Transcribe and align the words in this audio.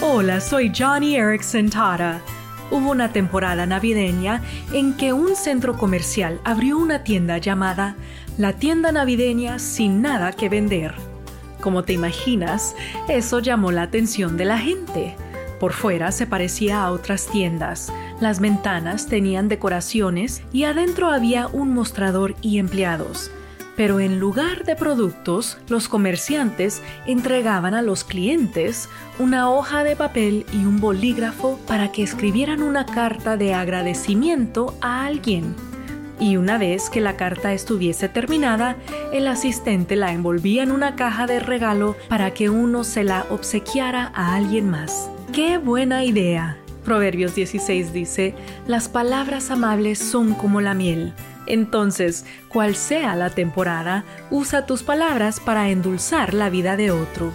Hola, 0.00 0.40
soy 0.40 0.70
Johnny 0.72 1.16
Erickson 1.16 1.70
Tara. 1.70 2.20
Hubo 2.70 2.92
una 2.92 3.12
temporada 3.12 3.66
navideña 3.66 4.42
en 4.72 4.96
que 4.96 5.12
un 5.12 5.34
centro 5.34 5.76
comercial 5.76 6.40
abrió 6.44 6.78
una 6.78 7.02
tienda 7.02 7.38
llamada 7.38 7.96
La 8.36 8.52
tienda 8.52 8.92
navideña 8.92 9.58
sin 9.58 10.00
nada 10.00 10.30
que 10.30 10.48
vender. 10.48 10.94
Como 11.60 11.82
te 11.82 11.94
imaginas, 11.94 12.76
eso 13.08 13.40
llamó 13.40 13.72
la 13.72 13.82
atención 13.82 14.36
de 14.36 14.44
la 14.44 14.58
gente. 14.58 15.16
Por 15.58 15.72
fuera 15.72 16.12
se 16.12 16.28
parecía 16.28 16.84
a 16.84 16.92
otras 16.92 17.26
tiendas. 17.26 17.92
Las 18.20 18.38
ventanas 18.38 19.08
tenían 19.08 19.48
decoraciones 19.48 20.42
y 20.52 20.62
adentro 20.62 21.10
había 21.10 21.48
un 21.48 21.74
mostrador 21.74 22.36
y 22.40 22.58
empleados. 22.58 23.32
Pero 23.78 24.00
en 24.00 24.18
lugar 24.18 24.64
de 24.64 24.74
productos, 24.74 25.56
los 25.68 25.88
comerciantes 25.88 26.82
entregaban 27.06 27.74
a 27.74 27.80
los 27.80 28.02
clientes 28.02 28.88
una 29.20 29.48
hoja 29.52 29.84
de 29.84 29.94
papel 29.94 30.46
y 30.52 30.64
un 30.64 30.80
bolígrafo 30.80 31.60
para 31.68 31.92
que 31.92 32.02
escribieran 32.02 32.64
una 32.64 32.84
carta 32.84 33.36
de 33.36 33.54
agradecimiento 33.54 34.76
a 34.80 35.06
alguien. 35.06 35.54
Y 36.18 36.38
una 36.38 36.58
vez 36.58 36.90
que 36.90 37.00
la 37.00 37.16
carta 37.16 37.52
estuviese 37.52 38.08
terminada, 38.08 38.74
el 39.12 39.28
asistente 39.28 39.94
la 39.94 40.12
envolvía 40.12 40.64
en 40.64 40.72
una 40.72 40.96
caja 40.96 41.28
de 41.28 41.38
regalo 41.38 41.94
para 42.08 42.34
que 42.34 42.50
uno 42.50 42.82
se 42.82 43.04
la 43.04 43.26
obsequiara 43.30 44.10
a 44.12 44.34
alguien 44.34 44.68
más. 44.68 45.08
¡Qué 45.32 45.56
buena 45.56 46.02
idea! 46.02 46.58
Proverbios 46.84 47.36
16 47.36 47.92
dice, 47.92 48.34
las 48.66 48.88
palabras 48.88 49.52
amables 49.52 50.00
son 50.00 50.34
como 50.34 50.60
la 50.60 50.74
miel 50.74 51.14
entonces, 51.48 52.24
cual 52.48 52.76
sea 52.76 53.16
la 53.16 53.30
temporada, 53.30 54.04
usa 54.30 54.66
tus 54.66 54.82
palabras 54.82 55.40
para 55.40 55.70
endulzar 55.70 56.34
la 56.34 56.50
vida 56.50 56.76
de 56.76 56.90
otro. 56.90 57.32